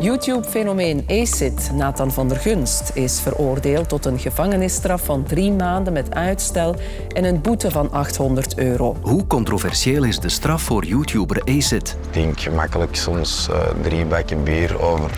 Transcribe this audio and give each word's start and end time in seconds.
YouTube-fenomeen 0.00 1.04
ACID, 1.08 1.70
Nathan 1.72 2.12
van 2.12 2.28
der 2.28 2.36
Gunst, 2.36 2.90
is 2.94 3.20
veroordeeld 3.20 3.88
tot 3.88 4.04
een 4.04 4.18
gevangenisstraf 4.18 5.04
van 5.04 5.22
drie 5.22 5.52
maanden 5.52 5.92
met 5.92 6.14
uitstel 6.14 6.76
en 7.14 7.24
een 7.24 7.40
boete 7.40 7.70
van 7.70 7.90
800 7.92 8.58
euro. 8.58 8.96
Hoe 9.00 9.26
controversieel 9.26 10.04
is 10.04 10.20
de 10.20 10.28
straf 10.28 10.62
voor 10.62 10.84
YouTuber 10.84 11.42
ACID? 11.44 11.96
Ik 12.06 12.12
denk 12.12 12.40
gemakkelijk 12.40 12.96
soms 12.96 13.48
uh, 13.50 13.56
drie 13.82 14.04
bakken 14.04 14.42
bier 14.42 14.82
over 14.82 15.10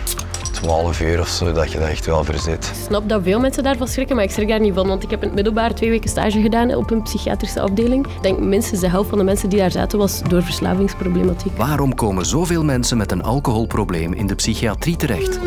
12 0.61 1.01
uur 1.01 1.19
of 1.19 1.27
zo, 1.27 1.51
dat 1.51 1.71
je 1.71 1.79
dat 1.79 1.87
echt 1.87 2.05
wel 2.05 2.23
verzet. 2.23 2.65
Ik 2.65 2.85
snap 2.85 3.09
dat 3.09 3.21
veel 3.23 3.39
mensen 3.39 3.63
daarvan 3.63 3.87
schrikken, 3.87 4.15
maar 4.15 4.25
ik 4.25 4.31
schrik 4.31 4.47
daar 4.47 4.59
niet 4.59 4.73
van. 4.73 4.87
Want 4.87 5.03
ik 5.03 5.09
heb 5.09 5.19
in 5.21 5.25
het 5.25 5.35
middelbaar 5.35 5.73
twee 5.73 5.89
weken 5.89 6.09
stage 6.09 6.41
gedaan 6.41 6.75
op 6.75 6.91
een 6.91 7.01
psychiatrische 7.01 7.61
afdeling. 7.61 8.07
Ik 8.07 8.21
denk 8.23 8.39
minstens 8.39 8.79
de 8.79 8.89
helft 8.89 9.09
van 9.09 9.17
de 9.17 9.23
mensen 9.23 9.49
die 9.49 9.59
daar 9.59 9.71
zaten 9.71 9.99
was 9.99 10.21
door 10.21 10.43
verslavingsproblematiek. 10.43 11.57
Waarom 11.57 11.95
komen 11.95 12.25
zoveel 12.25 12.63
mensen 12.63 12.97
met 12.97 13.11
een 13.11 13.23
alcoholprobleem 13.23 14.13
in 14.13 14.27
de 14.27 14.35
psychiatrie 14.35 14.95
terecht? 14.95 15.39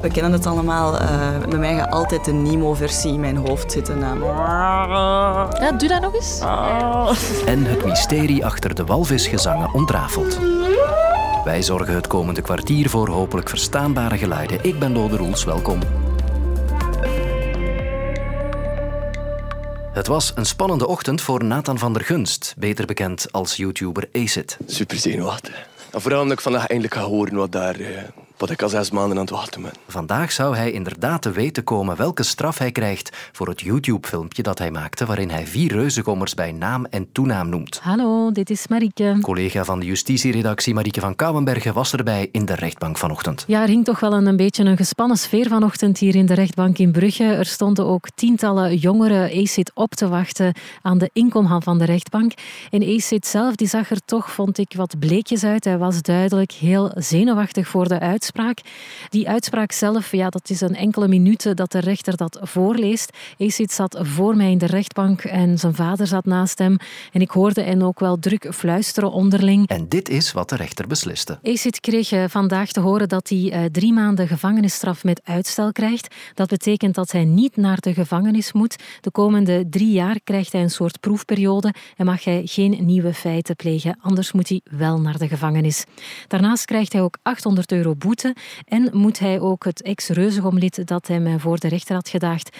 We 0.00 0.08
kennen 0.08 0.32
het 0.32 0.46
allemaal. 0.46 0.94
Uh, 0.94 1.08
bij 1.48 1.58
mij 1.58 1.74
gaat 1.74 1.90
altijd 1.90 2.24
de 2.24 2.32
Nemo-versie 2.32 3.12
in 3.12 3.20
mijn 3.20 3.36
hoofd 3.36 3.72
zitten. 3.72 3.98
Uh. 3.98 4.12
Ja, 5.60 5.72
doe 5.76 5.88
dat 5.88 6.00
nog 6.00 6.14
eens. 6.14 6.40
En 7.46 7.64
het 7.64 7.84
mysterie 7.84 8.44
achter 8.44 8.74
de 8.74 8.84
walvisgezangen 8.84 9.74
ontrafelt. 9.74 10.38
Wij 11.48 11.62
zorgen 11.62 11.94
het 11.94 12.06
komende 12.06 12.42
kwartier 12.42 12.88
voor 12.88 13.08
hopelijk 13.08 13.48
verstaanbare 13.48 14.18
geluiden. 14.18 14.64
Ik 14.64 14.78
ben 14.78 14.92
Lode 14.92 15.16
Roels, 15.16 15.44
welkom. 15.44 15.80
Het 19.92 20.06
was 20.06 20.32
een 20.34 20.46
spannende 20.46 20.86
ochtend 20.86 21.20
voor 21.20 21.44
Nathan 21.44 21.78
van 21.78 21.92
der 21.92 22.04
Gunst, 22.04 22.54
beter 22.58 22.86
bekend 22.86 23.32
als 23.32 23.56
YouTuber 23.56 24.08
Acid. 24.12 24.58
Super 24.66 24.96
zenuwachtig. 24.96 25.66
vooral 25.92 26.20
omdat 26.20 26.36
ik 26.36 26.42
vandaag 26.42 26.66
eindelijk 26.66 26.94
ga 26.94 27.02
horen 27.02 27.34
wat 27.34 27.52
daar 27.52 27.76
wat 28.38 28.50
ik 28.50 28.62
al 28.62 28.68
zes 28.68 28.90
maanden 28.90 29.16
aan 29.16 29.22
het 29.22 29.30
wachten 29.30 29.62
ben. 29.62 29.72
Vandaag 29.86 30.32
zou 30.32 30.56
hij 30.56 30.70
inderdaad 30.70 31.22
te 31.22 31.30
weten 31.30 31.64
komen 31.64 31.96
welke 31.96 32.22
straf 32.22 32.58
hij 32.58 32.72
krijgt 32.72 33.16
voor 33.32 33.48
het 33.48 33.60
YouTube-filmpje 33.60 34.42
dat 34.42 34.58
hij 34.58 34.70
maakte, 34.70 35.06
waarin 35.06 35.30
hij 35.30 35.46
vier 35.46 35.72
reuzengommers 35.72 36.34
bij 36.34 36.52
naam 36.52 36.84
en 36.84 37.12
toenaam 37.12 37.48
noemt. 37.48 37.80
Hallo, 37.82 38.32
dit 38.32 38.50
is 38.50 38.68
Marieke. 38.68 39.18
Collega 39.20 39.64
van 39.64 39.80
de 39.80 39.86
justitieredactie 39.86 40.74
Marieke 40.74 41.00
van 41.00 41.16
Kouwenbergen 41.16 41.74
was 41.74 41.92
erbij 41.92 42.28
in 42.32 42.44
de 42.44 42.54
rechtbank 42.54 42.98
vanochtend. 42.98 43.44
Ja, 43.46 43.62
er 43.62 43.68
hing 43.68 43.84
toch 43.84 44.00
wel 44.00 44.12
een, 44.12 44.26
een 44.26 44.36
beetje 44.36 44.64
een 44.64 44.76
gespannen 44.76 45.16
sfeer 45.16 45.48
vanochtend 45.48 45.98
hier 45.98 46.14
in 46.14 46.26
de 46.26 46.34
rechtbank 46.34 46.78
in 46.78 46.92
Brugge. 46.92 47.24
Er 47.24 47.46
stonden 47.46 47.86
ook 47.86 48.08
tientallen 48.14 48.76
jongeren 48.76 49.30
ACID 49.42 49.70
op 49.74 49.94
te 49.94 50.08
wachten 50.08 50.54
aan 50.82 50.98
de 50.98 51.10
inkomhal 51.12 51.60
van 51.60 51.78
de 51.78 51.84
rechtbank. 51.84 52.32
En 52.70 52.82
ACID 52.82 53.26
zelf 53.26 53.54
die 53.54 53.68
zag 53.68 53.90
er 53.90 54.04
toch, 54.04 54.30
vond 54.30 54.58
ik, 54.58 54.72
wat 54.76 54.98
bleekjes 54.98 55.44
uit. 55.44 55.64
Hij 55.64 55.78
was 55.78 56.02
duidelijk 56.02 56.52
heel 56.52 56.92
zenuwachtig 56.94 57.68
voor 57.68 57.88
de 57.88 57.98
uitspraak 57.98 58.27
uitspraak. 58.34 58.60
Die 59.08 59.28
uitspraak 59.28 59.72
zelf, 59.72 60.12
ja, 60.12 60.28
dat 60.28 60.50
is 60.50 60.60
een 60.60 60.74
enkele 60.74 61.08
minuten 61.08 61.56
dat 61.56 61.72
de 61.72 61.78
rechter 61.78 62.16
dat 62.16 62.38
voorleest. 62.42 63.16
Acid 63.38 63.72
zat 63.72 63.98
voor 64.02 64.36
mij 64.36 64.50
in 64.50 64.58
de 64.58 64.66
rechtbank 64.66 65.22
en 65.24 65.58
zijn 65.58 65.74
vader 65.74 66.06
zat 66.06 66.24
naast 66.24 66.58
hem. 66.58 66.76
En 67.12 67.20
ik 67.20 67.30
hoorde 67.30 67.62
hen 67.62 67.82
ook 67.82 68.00
wel 68.00 68.18
druk 68.18 68.54
fluisteren 68.54 69.12
onderling. 69.12 69.68
En 69.68 69.88
dit 69.88 70.08
is 70.08 70.32
wat 70.32 70.48
de 70.48 70.56
rechter 70.56 70.86
besliste. 70.86 71.38
Acid 71.42 71.80
kreeg 71.80 72.12
eh, 72.12 72.24
vandaag 72.28 72.70
te 72.70 72.80
horen 72.80 73.08
dat 73.08 73.28
hij 73.28 73.50
eh, 73.52 73.64
drie 73.64 73.92
maanden 73.92 74.28
gevangenisstraf 74.28 75.04
met 75.04 75.20
uitstel 75.24 75.72
krijgt. 75.72 76.14
Dat 76.34 76.48
betekent 76.48 76.94
dat 76.94 77.12
hij 77.12 77.24
niet 77.24 77.56
naar 77.56 77.80
de 77.80 77.94
gevangenis 77.94 78.52
moet. 78.52 78.76
De 79.00 79.10
komende 79.10 79.68
drie 79.70 79.92
jaar 79.92 80.20
krijgt 80.24 80.52
hij 80.52 80.62
een 80.62 80.70
soort 80.70 81.00
proefperiode 81.00 81.74
en 81.96 82.06
mag 82.06 82.24
hij 82.24 82.42
geen 82.44 82.78
nieuwe 82.80 83.14
feiten 83.14 83.56
plegen. 83.56 83.98
Anders 84.00 84.32
moet 84.32 84.48
hij 84.48 84.60
wel 84.70 85.00
naar 85.00 85.18
de 85.18 85.28
gevangenis. 85.28 85.84
Daarnaast 86.26 86.64
krijgt 86.64 86.92
hij 86.92 87.02
ook 87.02 87.18
800 87.22 87.72
euro 87.72 87.94
boete 87.94 88.17
en 88.66 88.88
moet 88.92 89.18
hij 89.18 89.40
ook 89.40 89.64
het 89.64 89.82
ex-reuzegomlid 89.82 90.86
dat 90.86 91.06
hem 91.06 91.40
voor 91.40 91.58
de 91.58 91.68
rechter 91.68 91.94
had 91.94 92.08
gedaagd 92.08 92.56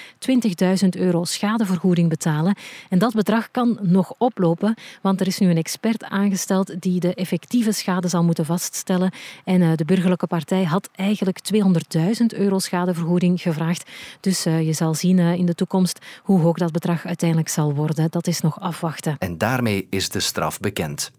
20.000 0.83 0.89
euro 0.89 1.25
schadevergoeding 1.25 2.09
betalen. 2.09 2.57
En 2.89 2.99
dat 2.99 3.15
bedrag 3.15 3.51
kan 3.51 3.79
nog 3.83 4.15
oplopen, 4.19 4.75
want 5.03 5.21
er 5.21 5.27
is 5.27 5.39
nu 5.39 5.51
een 5.51 5.57
expert 5.57 6.05
aangesteld 6.05 6.81
die 6.81 7.01
de 7.01 7.15
effectieve 7.15 7.73
schade 7.73 8.09
zal 8.09 8.25
moeten 8.25 8.45
vaststellen. 8.45 9.11
En 9.45 9.63
eh, 9.63 9.73
de 9.75 9.85
burgerlijke 9.85 10.27
partij 10.27 10.65
had 10.65 10.89
eigenlijk 10.95 11.39
200.000 11.55 12.27
euro 12.27 12.59
schadevergoeding 12.59 13.41
gevraagd. 13.41 13.91
Dus 14.21 14.47
eh, 14.47 14.67
je 14.67 14.73
zal 14.73 14.95
zien 14.95 15.19
eh, 15.19 15.33
in 15.33 15.47
de 15.47 15.55
toekomst 15.55 15.99
hoe 16.23 16.41
hoog 16.41 16.57
dat 16.57 16.73
bedrag 16.73 17.07
uiteindelijk 17.07 17.49
zal 17.49 17.75
worden. 17.75 18.11
Dat 18.11 18.27
is 18.27 18.41
nog 18.41 18.61
afwachten. 18.61 19.17
En 19.19 19.39
daarmee 19.39 19.87
is 19.91 20.09
de 20.09 20.21
straf 20.21 20.61
bekend. 20.61 21.11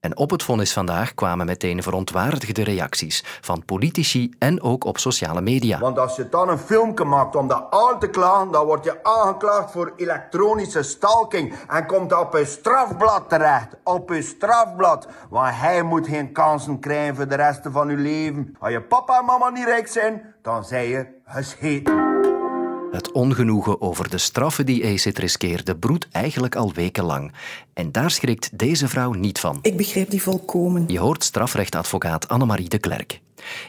En 0.00 0.16
op 0.16 0.30
het 0.30 0.42
vonnis 0.42 0.72
vandaag 0.72 1.14
kwamen 1.14 1.46
meteen 1.46 1.82
verontwaardigde 1.82 2.64
reacties 2.64 3.24
van 3.40 3.64
politici 3.64 4.34
en 4.38 4.62
ook 4.62 4.84
op 4.84 4.98
sociale 4.98 5.40
media. 5.40 5.78
Want 5.78 5.98
als 5.98 6.16
je 6.16 6.28
dan 6.28 6.48
een 6.48 6.58
filmpje 6.58 7.04
maakt 7.04 7.36
om 7.36 7.48
dat 7.48 7.66
aan 7.70 7.98
te 7.98 8.08
klagen, 8.08 8.50
dan 8.50 8.66
word 8.66 8.84
je 8.84 9.04
aangeklaagd 9.04 9.70
voor 9.70 9.92
elektronische 9.96 10.82
stalking 10.82 11.54
en 11.68 11.86
komt 11.86 12.12
op 12.12 12.34
een 12.34 12.46
strafblad 12.46 13.28
terecht. 13.28 13.76
Op 13.84 14.10
een 14.10 14.22
strafblad. 14.22 15.08
Want 15.30 15.54
hij 15.54 15.82
moet 15.82 16.06
geen 16.06 16.32
kansen 16.32 16.78
krijgen 16.78 17.16
voor 17.16 17.28
de 17.28 17.36
rest 17.36 17.60
van 17.62 17.88
je 17.88 17.96
leven. 17.96 18.56
Als 18.58 18.72
je 18.72 18.82
papa 18.82 19.18
en 19.18 19.24
mama 19.24 19.50
niet 19.50 19.64
rijk 19.64 19.88
zijn, 19.88 20.34
dan 20.42 20.64
zei 20.64 20.88
je 20.88 21.06
gescheten. 21.24 22.05
Het 22.96 23.12
ongenoegen 23.12 23.80
over 23.80 24.10
de 24.10 24.18
straffen 24.18 24.66
die 24.66 24.86
ACID 24.86 25.18
riskeerde 25.18 25.76
broedt 25.76 26.08
eigenlijk 26.12 26.54
al 26.56 26.72
wekenlang. 26.74 27.32
En 27.74 27.92
daar 27.92 28.10
schrikt 28.10 28.58
deze 28.58 28.88
vrouw 28.88 29.12
niet 29.12 29.38
van. 29.38 29.58
Ik 29.62 29.76
begrijp 29.76 30.10
die 30.10 30.22
volkomen. 30.22 30.84
Je 30.86 30.98
hoort 30.98 31.24
strafrechtadvocaat 31.24 32.28
Annemarie 32.28 32.68
de 32.68 32.78
Klerk. 32.78 33.20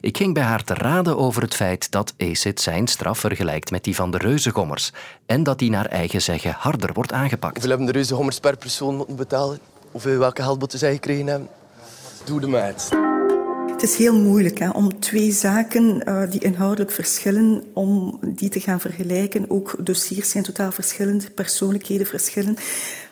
Ik 0.02 0.18
ging 0.18 0.34
bij 0.34 0.44
haar 0.44 0.64
te 0.64 0.74
raden 0.74 1.18
over 1.18 1.42
het 1.42 1.56
feit 1.56 1.92
dat 1.92 2.14
ACID 2.18 2.62
zijn 2.62 2.88
straf 2.88 3.20
vergelijkt 3.20 3.72
met 3.72 3.84
die 3.84 3.96
van 3.96 4.12
de 4.12 4.18
reuzengommers. 4.18 4.92
En 5.26 5.44
dat 5.44 5.60
die 5.60 5.70
naar 5.70 5.86
eigen 5.86 6.22
zeggen 6.22 6.56
harder 6.58 6.94
wordt 6.94 7.14
aangepakt. 7.14 7.54
Hoeveel 7.54 7.70
hebben 7.70 7.88
de 7.88 7.94
reuzengommers 7.94 8.40
per 8.40 8.58
persoon 8.58 8.96
moeten 8.96 9.16
betalen? 9.16 9.60
Hoeveel 9.92 10.18
welke 10.18 10.42
geldboete 10.42 10.78
zij 10.78 10.94
gekregen 10.94 11.28
hebben? 11.28 11.50
Doe 12.26 12.40
de 12.40 12.48
maat. 12.48 12.90
Het 13.78 13.90
is 13.90 13.96
heel 13.96 14.20
moeilijk 14.20 14.60
hè, 14.60 14.70
om 14.70 15.00
twee 15.00 15.32
zaken 15.32 16.02
uh, 16.08 16.22
die 16.30 16.40
inhoudelijk 16.40 16.92
verschillen, 16.92 17.64
om 17.74 18.20
die 18.22 18.50
te 18.50 18.60
gaan 18.60 18.80
vergelijken. 18.80 19.50
Ook 19.50 19.76
dossiers 19.80 20.30
zijn 20.30 20.44
totaal 20.44 20.72
verschillend, 20.72 21.36
persoonlijkheden 21.36 22.06
verschillen. 22.06 22.58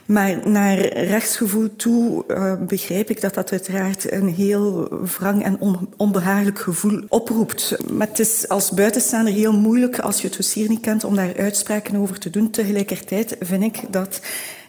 Maar 0.06 0.50
naar 0.50 0.78
rechtsgevoel 0.88 1.76
toe 1.76 2.24
uh, 2.28 2.54
begrijp 2.68 3.10
ik 3.10 3.22
dat 3.22 3.34
dat 3.34 3.52
uiteraard 3.52 4.12
een 4.12 4.28
heel 4.28 4.88
wrang 5.18 5.44
en 5.44 5.60
on 5.60 5.90
onbehaaglijk 5.98 6.60
gevoel 6.60 7.02
oproept. 7.10 7.78
Maar 7.92 8.08
het 8.08 8.20
is 8.20 8.48
als 8.50 8.72
buitenstaander 8.72 9.34
heel 9.34 9.54
moeilijk 9.54 10.00
als 10.00 10.22
je 10.22 10.28
het 10.28 10.38
dossier 10.38 10.70
niet 10.70 10.82
kent 10.82 11.04
om 11.04 11.16
daar 11.16 11.38
uitspraken 11.38 11.96
over 11.96 12.20
te 12.20 12.30
doen. 12.30 12.50
Tegelijkertijd 12.50 13.36
vind 13.40 13.64
ik 13.64 13.82
dat 13.90 14.22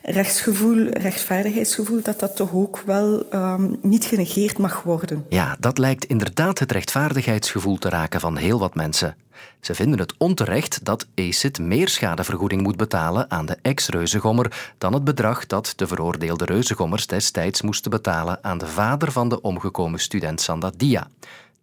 rechtsgevoel, 0.09 0.89
rechtvaardigheidsgevoel, 0.89 2.03
dat 2.03 2.21
dat 2.21 2.37
toch 2.37 2.53
ook 2.53 2.83
wel 2.87 3.27
um, 3.35 3.79
niet 3.83 4.05
genegeerd 4.05 4.59
mag 4.59 4.83
worden. 4.83 5.25
Ja, 5.29 5.57
dat 5.61 5.79
lijkt 5.79 6.05
inderdaad 6.05 6.59
het 6.59 6.73
rechtvaardigheidsgevoel 6.73 7.79
te 7.79 7.89
raken 7.89 8.21
van 8.21 8.37
heel 8.37 8.59
wat 8.59 8.75
mensen. 8.75 9.17
Ze 9.61 9.75
vinden 9.75 9.99
het 9.99 10.15
onterecht 10.19 10.85
dat 10.85 11.07
ACID 11.15 11.59
meer 11.59 11.89
schadevergoeding 11.89 12.63
moet 12.63 12.77
betalen 12.77 13.31
aan 13.31 13.47
de 13.47 13.57
ex-reuzegommer 13.63 14.73
dan 14.79 14.93
het 14.93 15.05
bedrag 15.05 15.47
dat 15.47 15.73
de 15.77 15.87
veroordeelde 15.87 16.45
reuzegommers 16.45 17.07
destijds 17.07 17.63
moesten 17.63 17.91
betalen 17.91 18.39
aan 18.43 18.59
de 18.59 18.67
vader 18.67 19.13
van 19.13 19.29
de 19.29 19.41
omgekomen 19.41 20.01
student 20.01 20.41
Sandadia. 20.41 21.09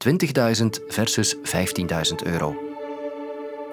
20.000 0.08 0.66
versus 0.88 1.36
15.000 1.36 1.42
euro. 2.24 2.73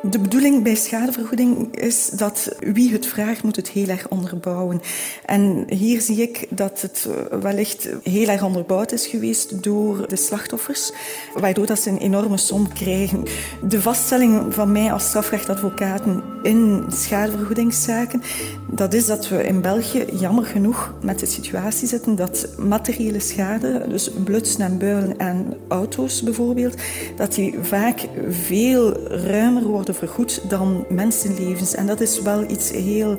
De 0.02 0.18
bedoeling 0.18 0.62
bij 0.62 0.74
schadevergoeding 0.74 1.76
is 1.76 2.10
dat 2.10 2.56
wie 2.58 2.92
het 2.92 3.06
vraagt 3.06 3.42
moet 3.42 3.56
het 3.56 3.68
heel 3.68 3.88
erg 3.88 4.08
onderbouwen. 4.08 4.80
En 5.24 5.64
hier 5.68 6.00
zie 6.00 6.22
ik 6.22 6.46
dat 6.50 6.80
het 6.80 7.08
eh, 7.08 7.38
wellicht 7.38 7.88
heel 8.02 8.28
erg 8.28 8.42
onderbouwd 8.42 8.92
is 8.92 9.06
geweest 9.06 9.62
door 9.62 10.08
de 10.08 10.16
slachtoffers, 10.16 10.92
waardoor 11.34 11.66
dat 11.66 11.78
ze 11.78 11.90
een 11.90 11.98
enorme 11.98 12.36
som 12.36 12.72
krijgen. 12.72 13.22
De 13.68 13.80
vaststelling 13.80 14.54
van 14.54 14.72
mij 14.72 14.92
als 14.92 15.04
strafrechtadvocaten 15.04 16.22
in 16.42 16.84
schadevergoedingszaken, 16.88 18.22
dat 18.70 18.94
is 18.94 19.06
dat 19.06 19.28
we 19.28 19.46
in 19.46 19.60
België 19.60 20.04
jammer 20.12 20.44
genoeg 20.44 20.94
met 21.02 21.18
de 21.18 21.26
situatie 21.26 21.88
zitten 21.88 22.16
dat 22.16 22.48
materiële 22.58 23.20
schade, 23.20 23.84
dus 23.88 24.10
blutsen 24.24 24.64
en 24.64 24.78
builen 24.78 25.20
aan 25.20 25.54
auto's 25.68 26.22
bijvoorbeeld, 26.22 26.74
dat 27.16 27.34
die 27.34 27.54
vaak 27.62 28.08
veel 28.28 29.08
ruimer 29.08 29.62
worden 29.62 29.88
vergoed 29.94 30.50
dan 30.50 30.84
mensenlevens. 30.88 31.74
En 31.74 31.86
dat 31.86 32.00
is 32.00 32.20
wel 32.20 32.50
iets 32.50 32.70
heel 32.70 33.16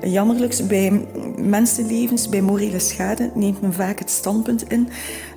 jammerlijks. 0.00 0.66
Bij 0.66 1.06
mensenlevens, 1.36 2.28
bij 2.28 2.40
morele 2.42 2.78
schade, 2.78 3.30
neemt 3.34 3.60
men 3.60 3.72
vaak 3.72 3.98
het 3.98 4.10
standpunt 4.10 4.70
in. 4.70 4.88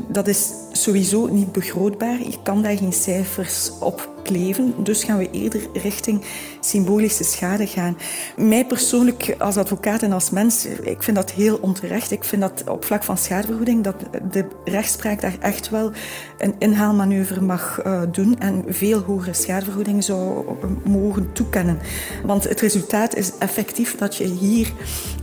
Dat 0.08 0.28
is 0.28 0.50
sowieso 0.72 1.28
niet 1.28 1.52
begrootbaar. 1.52 2.20
Je 2.20 2.38
kan 2.44 2.62
daar 2.62 2.78
geen 2.78 2.94
cijfers 2.94 3.72
op 3.80 4.11
leven. 4.30 4.74
Dus 4.78 5.04
gaan 5.04 5.18
we 5.18 5.32
eerder 5.32 5.62
richting 5.74 6.22
symbolische 6.60 7.24
schade 7.24 7.68
gaan. 7.68 7.98
Mij 8.38 8.66
persoonlijk 8.66 9.36
als 9.38 9.58
advocaat 9.58 10.02
en 10.02 10.12
als 10.12 10.30
mens, 10.30 10.66
ik 10.66 11.04
vind 11.04 11.18
dat 11.18 11.32
heel 11.32 11.58
onterecht. 11.62 12.12
Ik 12.12 12.24
vind 12.24 12.42
dat 12.42 12.64
op 12.70 12.86
vlak 12.86 13.04
van 13.04 13.18
schadevergoeding 13.18 13.84
dat 13.84 13.96
de 14.32 14.46
rechtspraak 14.66 15.22
daar 15.22 15.36
echt 15.40 15.70
wel 15.70 15.92
een 16.38 16.56
inhaalmanoeuvre 16.58 17.42
mag 17.42 17.84
uh, 17.86 18.02
doen 18.12 18.40
en 18.40 18.64
veel 18.68 19.00
hogere 19.00 19.34
schadevergoeding 19.34 20.04
zou 20.04 20.46
mogen 20.84 21.34
toekennen. 21.34 21.80
Want 22.26 22.44
het 22.44 22.62
resultaat 22.62 23.16
is 23.16 23.32
effectief 23.40 23.96
dat 23.96 24.16
je 24.16 24.26
hier 24.26 24.72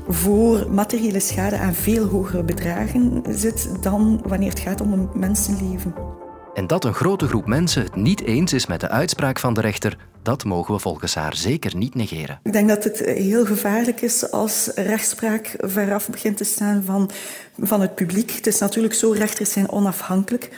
voor 0.09 0.67
materiële 0.71 1.21
schade 1.21 1.59
aan 1.59 1.75
veel 1.75 2.06
hogere 2.06 2.43
bedragen 2.43 3.23
zit 3.29 3.69
dan 3.81 4.21
wanneer 4.27 4.50
het 4.50 4.59
gaat 4.59 4.81
om 4.81 4.93
een 4.93 5.09
mensenleven. 5.15 5.95
En 6.58 6.66
dat 6.66 6.84
een 6.84 6.94
grote 6.94 7.28
groep 7.28 7.46
mensen 7.46 7.82
het 7.82 7.94
niet 7.94 8.20
eens 8.20 8.52
is 8.52 8.66
met 8.66 8.81
de 8.81 8.88
uitspraak 8.88 9.38
van 9.38 9.55
de 9.55 9.60
rechter, 9.60 9.96
dat 10.23 10.44
mogen 10.44 10.75
we 10.75 10.81
volgens 10.81 11.15
haar 11.15 11.37
zeker 11.37 11.76
niet 11.76 11.94
negeren. 11.94 12.41
Ik 12.43 12.53
denk 12.53 12.69
dat 12.69 12.85
het 12.85 12.99
heel 12.99 13.47
gevaarlijk 13.47 14.00
is 14.00 14.31
als 14.31 14.70
rechtspraak 14.75 15.55
veraf 15.59 16.09
begint 16.09 16.37
te 16.37 16.44
staan 16.44 16.82
van 16.85 17.11
van 17.61 17.81
het 17.81 17.94
publiek. 17.94 18.31
Het 18.31 18.47
is 18.47 18.59
natuurlijk 18.59 18.94
zo, 18.94 19.11
rechters 19.11 19.53
zijn 19.53 19.70
onafhankelijk, 19.70 20.50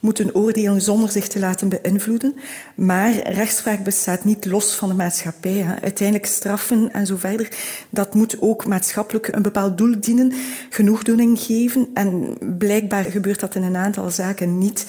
moeten 0.00 0.34
oordelen 0.34 0.80
zonder 0.80 1.10
zich 1.10 1.28
te 1.28 1.38
laten 1.38 1.68
beïnvloeden. 1.68 2.34
Maar 2.74 3.32
rechtspraak 3.32 3.84
bestaat 3.84 4.24
niet 4.24 4.44
los 4.44 4.74
van 4.74 4.88
de 4.88 4.94
maatschappij. 4.94 5.52
Hè. 5.52 5.80
Uiteindelijk 5.80 6.26
straffen 6.26 6.92
en 6.92 7.06
zo 7.06 7.16
verder, 7.16 7.48
dat 7.90 8.14
moet 8.14 8.40
ook 8.40 8.66
maatschappelijk 8.66 9.28
een 9.28 9.42
bepaald 9.42 9.78
doel 9.78 9.94
dienen, 10.00 10.32
genoegdoening 10.70 11.40
geven. 11.40 11.88
En 11.94 12.36
blijkbaar 12.58 13.04
gebeurt 13.04 13.40
dat 13.40 13.54
in 13.54 13.62
een 13.62 13.76
aantal 13.76 14.10
zaken 14.10 14.58
niet. 14.58 14.86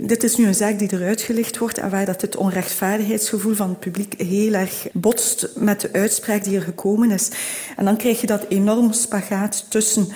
Dit 0.00 0.22
is 0.22 0.36
nu 0.36 0.46
een 0.46 0.54
zaak 0.54 0.78
die 0.78 0.92
eruit 0.92 1.20
gelicht 1.20 1.58
wordt 1.58 1.78
en 1.78 1.90
waar 1.90 2.06
dat 2.06 2.20
het 2.20 2.36
onrechtvaardigheidsgevoel 2.36 3.54
van 3.54 3.69
publiek 3.78 4.14
heel 4.20 4.52
erg 4.52 4.88
botst 4.92 5.48
met 5.54 5.80
de 5.80 5.92
uitspraak 5.92 6.44
die 6.44 6.56
er 6.56 6.62
gekomen 6.62 7.10
is. 7.10 7.30
En 7.76 7.84
dan 7.84 7.96
krijg 7.96 8.20
je 8.20 8.26
dat 8.26 8.46
enorm 8.48 8.92
spagaat 8.92 9.66
tussen 9.68 10.08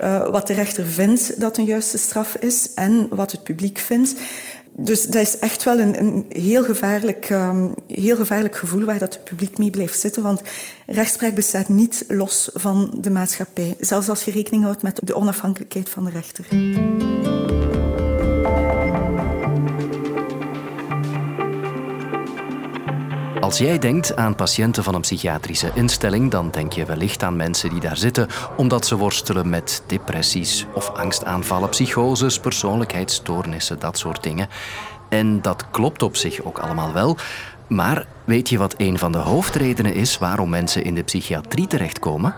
uh, 0.00 0.28
wat 0.28 0.46
de 0.46 0.52
rechter 0.52 0.86
vindt 0.86 1.40
dat 1.40 1.56
een 1.56 1.64
juiste 1.64 1.98
straf 1.98 2.36
is 2.36 2.74
en 2.74 3.06
wat 3.10 3.32
het 3.32 3.42
publiek 3.42 3.78
vindt. 3.78 4.14
Dus 4.78 5.06
dat 5.06 5.22
is 5.22 5.38
echt 5.38 5.64
wel 5.64 5.78
een, 5.78 5.98
een 5.98 6.26
heel, 6.28 6.64
gevaarlijk, 6.64 7.30
um, 7.30 7.74
heel 7.86 8.16
gevaarlijk 8.16 8.56
gevoel 8.56 8.84
waar 8.84 8.98
dat 8.98 9.14
het 9.14 9.24
publiek 9.24 9.58
mee 9.58 9.70
blijft 9.70 10.00
zitten. 10.00 10.22
Want 10.22 10.42
rechtspraak 10.86 11.34
bestaat 11.34 11.68
niet 11.68 12.04
los 12.08 12.50
van 12.52 12.98
de 13.00 13.10
maatschappij. 13.10 13.76
Zelfs 13.80 14.08
als 14.08 14.24
je 14.24 14.30
rekening 14.30 14.64
houdt 14.64 14.82
met 14.82 15.00
de 15.04 15.14
onafhankelijkheid 15.14 15.88
van 15.88 16.04
de 16.04 16.10
rechter. 16.10 16.46
Als 23.46 23.58
jij 23.58 23.78
denkt 23.78 24.16
aan 24.16 24.34
patiënten 24.34 24.84
van 24.84 24.94
een 24.94 25.00
psychiatrische 25.00 25.70
instelling, 25.74 26.30
dan 26.30 26.50
denk 26.50 26.72
je 26.72 26.84
wellicht 26.84 27.22
aan 27.22 27.36
mensen 27.36 27.70
die 27.70 27.80
daar 27.80 27.96
zitten 27.96 28.28
omdat 28.56 28.86
ze 28.86 28.96
worstelen 28.96 29.48
met 29.48 29.82
depressies 29.86 30.66
of 30.74 30.90
angstaanvallen, 30.90 31.68
psychoses, 31.68 32.40
persoonlijkheidsstoornissen, 32.40 33.78
dat 33.78 33.98
soort 33.98 34.22
dingen. 34.22 34.48
En 35.08 35.42
dat 35.42 35.70
klopt 35.70 36.02
op 36.02 36.16
zich 36.16 36.42
ook 36.42 36.58
allemaal 36.58 36.92
wel. 36.92 37.16
Maar 37.68 38.06
weet 38.24 38.48
je 38.48 38.58
wat 38.58 38.74
een 38.76 38.98
van 38.98 39.12
de 39.12 39.18
hoofdredenen 39.18 39.94
is 39.94 40.18
waarom 40.18 40.48
mensen 40.48 40.84
in 40.84 40.94
de 40.94 41.02
psychiatrie 41.02 41.66
terechtkomen? 41.66 42.34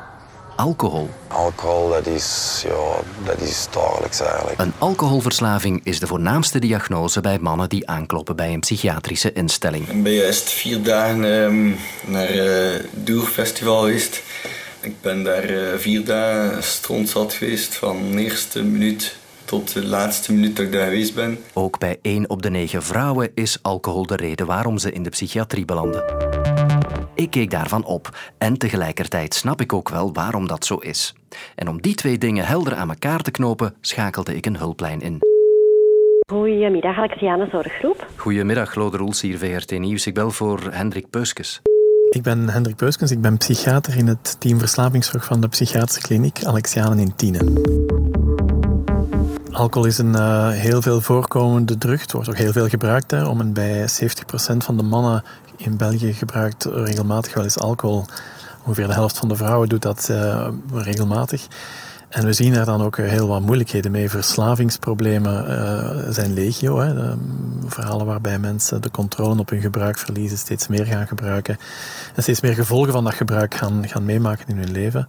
Alcohol. 0.59 1.09
Alcohol, 1.29 1.89
dat 1.89 2.07
is, 2.07 2.61
ja, 2.67 3.01
dat 3.25 3.41
is 3.41 3.67
dagelijks 3.71 4.21
eigenlijk. 4.21 4.61
Een 4.61 4.73
alcoholverslaving 4.79 5.81
is 5.85 6.01
de 6.01 6.07
voornaamste 6.07 6.59
diagnose 6.59 7.21
bij 7.21 7.39
mannen 7.39 7.69
die 7.69 7.89
aankloppen 7.89 8.37
bij 8.37 8.53
een 8.53 8.61
psychiatrische 8.61 9.33
instelling. 9.33 9.89
Ik 9.89 10.03
ben 10.03 10.13
juist 10.13 10.51
vier 10.51 10.83
dagen 10.83 11.25
um, 11.25 11.77
naar 12.07 12.35
uh, 12.35 12.75
Doerfestival 12.91 13.81
geweest. 13.81 14.23
Ik 14.81 15.01
ben 15.01 15.23
daar 15.23 15.51
uh, 15.51 15.75
vier 15.77 16.05
dagen 16.05 16.63
strontzat 16.63 17.33
geweest, 17.33 17.75
van 17.75 18.13
de 18.13 18.23
eerste 18.23 18.63
minuut 18.63 19.17
tot 19.45 19.73
de 19.73 19.87
laatste 19.87 20.33
minuut 20.33 20.57
dat 20.57 20.67
ik 20.67 20.73
daar 20.73 20.85
geweest 20.85 21.15
ben. 21.15 21.39
Ook 21.53 21.79
bij 21.79 21.99
één 22.03 22.31
op 22.31 22.43
de 22.43 22.51
negen 22.51 22.83
vrouwen 22.83 23.31
is 23.35 23.59
alcohol 23.63 24.07
de 24.07 24.17
reden 24.17 24.47
waarom 24.47 24.79
ze 24.79 24.93
in 24.93 25.03
de 25.03 25.11
psychiatrie 25.11 25.65
belanden. 25.65 26.38
Ik 27.19 27.31
keek 27.31 27.51
daarvan 27.51 27.85
op 27.85 28.09
en 28.39 28.59
tegelijkertijd 28.59 29.35
snap 29.35 29.61
ik 29.61 29.73
ook 29.73 29.89
wel 29.89 30.13
waarom 30.13 30.47
dat 30.47 30.65
zo 30.65 30.77
is. 30.77 31.15
En 31.55 31.69
om 31.69 31.83
die 31.83 31.95
twee 31.95 32.19
dingen 32.19 32.45
helder 32.45 32.75
aan 32.75 32.89
elkaar 32.89 33.21
te 33.21 33.31
knopen, 33.31 33.75
schakelde 33.81 34.37
ik 34.37 34.47
een 34.47 34.57
hulplijn 34.57 35.01
in. 35.01 35.19
Goedemiddag, 36.33 36.97
Alexiane 36.97 37.49
Zorggroep. 37.51 38.07
Goedemiddag, 38.17 38.75
Lode 38.75 38.97
Roels 38.97 39.21
hier, 39.21 39.39
VRT 39.39 39.79
Nieuws. 39.79 40.07
Ik 40.07 40.15
bel 40.15 40.31
voor 40.31 40.61
Hendrik 40.71 41.11
Peuskes. 41.11 41.61
Ik 42.11 42.23
ben 42.23 42.49
Hendrik 42.49 42.77
Peuskens, 42.77 43.11
ik 43.11 43.21
ben 43.21 43.37
psychiater 43.37 43.97
in 43.97 44.07
het 44.07 44.41
team 44.41 44.59
verslavingszorg 44.59 45.25
van 45.25 45.41
de 45.41 45.49
psychiatrische 45.49 46.01
kliniek 46.01 46.45
Alexianen 46.45 46.99
in 46.99 47.15
Tienen. 47.17 47.63
Alcohol 49.51 49.89
is 49.89 49.99
een 49.99 50.13
uh, 50.13 50.51
heel 50.51 50.83
veel 50.83 51.01
voorkomende 51.01 51.79
drug. 51.79 52.01
Het 52.01 52.13
wordt 52.13 52.29
ook 52.29 52.37
heel 52.37 52.53
veel 52.53 52.69
gebruikt. 52.69 53.11
Hè. 53.11 53.27
Om 53.27 53.41
en 53.41 53.53
bij 53.53 53.89
70% 53.89 54.57
van 54.57 54.77
de 54.77 54.83
mannen 54.83 55.23
in 55.59 55.77
België 55.77 56.13
gebruikt 56.13 56.65
regelmatig 56.65 57.35
wel 57.35 57.45
eens 57.45 57.59
alcohol. 57.59 58.05
Ongeveer 58.65 58.87
de 58.87 58.93
helft 58.93 59.19
van 59.19 59.29
de 59.29 59.37
vrouwen 59.37 59.69
doet 59.69 59.83
dat 59.83 60.09
uh, 60.11 60.49
regelmatig. 60.73 61.47
En 62.09 62.25
we 62.25 62.33
zien 62.33 62.53
daar 62.53 62.65
dan 62.65 62.83
ook 62.83 62.97
heel 62.97 63.29
wat 63.29 63.41
moeilijkheden 63.41 63.91
mee. 63.91 64.11
Verslavingsproblemen 64.11 65.51
uh, 65.51 66.13
zijn 66.13 66.33
legio. 66.33 66.79
Hè. 66.79 67.15
verhalen 67.67 68.07
waarbij 68.07 68.39
mensen 68.39 68.83
de 68.83 68.91
controle 68.91 69.39
op 69.39 69.51
hun 69.51 69.61
gebruik 69.61 69.99
verliezen, 69.99 70.39
steeds 70.39 70.69
meer 70.69 70.87
gaan 70.87 71.07
gebruiken. 71.07 71.59
En 72.15 72.23
steeds 72.23 72.41
meer 72.41 72.55
gevolgen 72.55 72.93
van 72.93 73.05
dat 73.05 73.15
gebruik 73.15 73.55
gaan, 73.55 73.89
gaan 73.89 74.05
meemaken 74.05 74.49
in 74.49 74.57
hun 74.57 74.71
leven. 74.71 75.09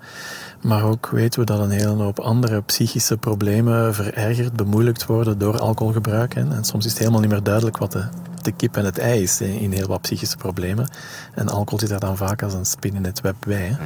Maar 0.62 0.84
ook 0.84 1.10
weten 1.10 1.40
we 1.40 1.46
dat 1.46 1.60
een 1.60 1.70
hele 1.70 2.04
hoop 2.04 2.20
andere 2.20 2.62
psychische 2.62 3.18
problemen 3.18 3.96
verergerd, 3.96 4.54
bemoeilijkt 4.54 5.06
worden 5.06 5.38
door 5.38 5.60
alcoholgebruik. 5.60 6.36
En 6.36 6.64
soms 6.66 6.86
is 6.86 6.92
het 6.92 7.00
helemaal 7.00 7.22
niet 7.22 7.32
meer 7.32 7.44
duidelijk 7.44 7.78
wat 7.78 7.92
de, 7.92 8.04
de 8.44 8.52
kip 8.52 8.78
en 8.78 8.86
het 8.86 8.98
ei 8.98 9.22
is 9.22 9.42
in 9.42 9.72
heel 9.72 9.88
wat 9.88 10.02
psychische 10.02 10.38
problemen. 10.38 10.90
En 11.34 11.50
alcohol 11.50 11.80
zit 11.80 11.90
daar 11.90 12.00
dan 12.00 12.18
vaak 12.18 12.44
als 12.44 12.54
een 12.54 12.66
spin 12.66 12.96
in 12.96 13.06
het 13.06 13.22
web 13.22 13.36
bij. 13.40 13.78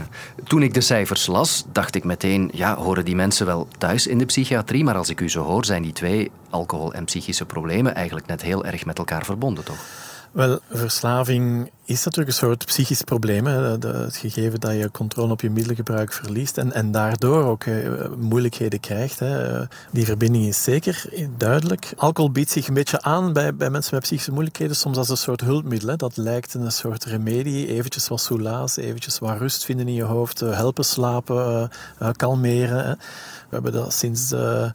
Toen 0.44 0.64
ik 0.64 0.74
de 0.74 0.82
cijfers 0.82 1.28
las, 1.28 1.64
dacht 1.72 1.96
ik 1.96 2.04
meteen, 2.04 2.50
ja, 2.54 2.76
horen 2.76 3.06
die 3.06 3.16
mensen 3.16 3.46
wel 3.46 3.68
thuis 3.78 4.08
in 4.08 4.18
de 4.18 4.26
psychiatrie? 4.26 4.84
Maar 4.84 4.96
als 4.96 5.10
ik 5.10 5.22
u 5.22 5.30
zo 5.30 5.44
hoor, 5.44 5.66
zijn 5.66 5.84
die 5.84 5.94
twee, 5.94 6.32
alcohol 6.50 6.94
en 6.94 7.06
psychische 7.06 7.46
problemen, 7.46 7.96
eigenlijk 7.96 8.28
net 8.28 8.42
heel 8.42 8.66
erg 8.66 8.86
met 8.86 8.98
elkaar 8.98 9.26
verbonden, 9.26 9.64
toch? 9.64 9.86
Wel, 10.32 10.60
verslaving 10.70 11.72
is 11.86 12.04
natuurlijk 12.04 12.28
een 12.28 12.48
soort 12.48 12.66
psychisch 12.66 13.02
probleem. 13.02 13.46
Het 13.46 14.16
gegeven 14.16 14.60
dat 14.60 14.72
je 14.72 14.92
controle 14.92 15.32
op 15.32 15.42
je 15.42 15.50
middelengebruik 15.50 16.14
verliest 16.14 16.58
en, 16.58 16.74
en 16.74 16.92
daardoor 16.92 17.44
ook 17.44 17.64
eh, 17.64 17.76
moeilijkheden 18.18 18.80
krijgt. 18.80 19.20
Hè. 19.20 19.62
Die 19.92 20.06
verbinding 20.06 20.46
is 20.46 20.64
zeker 20.64 21.06
duidelijk. 21.38 21.94
Alcohol 21.96 22.32
biedt 22.32 22.50
zich 22.50 22.68
een 22.68 22.74
beetje 22.74 23.02
aan 23.02 23.34
bij, 23.34 23.56
bij 23.56 23.70
mensen 23.70 23.94
met 23.94 24.04
psychische 24.04 24.32
moeilijkheden, 24.32 24.76
soms 24.76 24.98
als 24.98 25.10
een 25.10 25.18
soort 25.18 25.42
hulpmiddel. 25.42 25.90
Hè. 25.90 25.96
Dat 25.96 26.18
lijkt 26.18 26.54
een 26.54 26.72
soort 26.72 27.06
remedie, 27.06 27.68
eventjes 27.68 28.08
wat 28.08 28.22
soelaas, 28.22 28.78
eventjes 28.78 29.20
wat 29.20 29.38
rust 29.38 29.66
vinden 29.66 29.88
in 29.88 29.94
je 29.94 30.04
hoofd, 30.04 30.42
eh, 30.42 30.58
helpen 30.58 30.86
slapen, 30.86 31.72
uh, 32.02 32.10
kalmeren. 32.16 32.86
Hè. 32.86 32.92
We 32.92 33.60
hebben 33.60 33.72
dat 33.72 33.94
sinds... 33.94 34.32
Uh, 34.32 34.66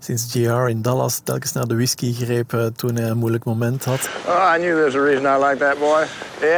sinds 0.00 0.32
JR 0.32 0.68
in 0.68 0.82
Dallas 0.82 1.18
telkens 1.18 1.52
naar 1.52 1.66
de 1.66 1.74
whisky 1.74 2.14
greep 2.14 2.70
toen 2.76 2.94
hij 2.94 3.10
een 3.10 3.16
moeilijk 3.16 3.44
moment 3.44 3.84
had. 3.84 4.08
Oh, 4.26 4.52
I 4.56 4.58
knew 4.58 4.90
there 4.90 5.00
a 5.00 5.04
reason 5.04 5.24
I 5.24 5.44
like 5.44 5.56
that 5.56 5.78
boy. 5.78 6.06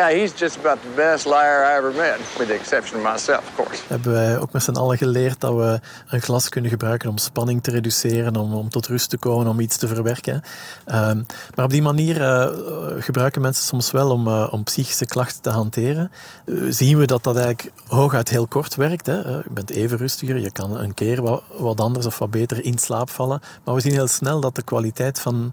He's 0.08 0.32
just 0.38 0.58
about 0.58 0.82
the 0.82 0.88
best 0.94 1.24
liar 1.24 1.64
I 1.64 1.76
ever 1.76 1.92
met, 1.92 2.18
with 2.38 2.48
the 2.48 2.54
exception 2.54 2.98
of 2.98 3.12
myself, 3.12 3.38
of 3.38 3.54
course. 3.54 3.82
Hebben 3.86 4.12
wij 4.12 4.38
ook 4.38 4.52
met 4.52 4.62
z'n 4.62 4.70
allen 4.70 4.98
geleerd 4.98 5.40
dat 5.40 5.54
we 5.54 5.80
een 6.08 6.20
glas 6.20 6.48
kunnen 6.48 6.70
gebruiken 6.70 7.08
om 7.08 7.18
spanning 7.18 7.62
te 7.62 7.70
reduceren, 7.70 8.36
om, 8.36 8.54
om 8.54 8.68
tot 8.68 8.86
rust 8.86 9.10
te 9.10 9.18
komen, 9.18 9.46
om 9.46 9.60
iets 9.60 9.76
te 9.76 9.88
verwerken. 9.88 10.42
Um, 10.86 11.26
maar 11.54 11.64
op 11.64 11.70
die 11.70 11.82
manier 11.82 12.20
uh, 12.20 12.48
gebruiken 12.98 13.42
mensen 13.42 13.64
soms 13.64 13.90
wel 13.90 14.10
om, 14.10 14.26
uh, 14.26 14.48
om 14.50 14.64
psychische 14.64 15.06
klachten 15.06 15.42
te 15.42 15.50
hanteren. 15.50 16.10
Uh, 16.44 16.72
zien 16.72 16.98
we 16.98 17.06
dat 17.06 17.24
dat 17.24 17.36
eigenlijk 17.36 17.72
hooguit 17.86 18.28
heel 18.28 18.46
kort 18.46 18.74
werkt. 18.74 19.06
Hè. 19.06 19.18
je 19.18 19.42
bent 19.50 19.70
even 19.70 19.98
rustiger, 19.98 20.38
je 20.38 20.52
kan 20.52 20.78
een 20.78 20.94
keer 20.94 21.22
wat, 21.22 21.42
wat 21.56 21.80
anders 21.80 22.06
of 22.06 22.18
wat 22.18 22.30
beter 22.30 22.64
in 22.64 22.78
slaap 22.78 23.10
vallen. 23.10 23.40
Maar 23.64 23.74
we 23.74 23.80
zien 23.80 23.92
heel 23.92 24.06
snel 24.06 24.40
dat 24.40 24.54
de 24.54 24.62
kwaliteit 24.62 25.20
van 25.20 25.52